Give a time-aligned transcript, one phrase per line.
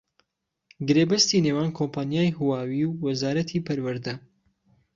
[0.87, 4.13] گرێبەستی نێوان کۆمپانیای هواوی و وەزارەتی پەروەردە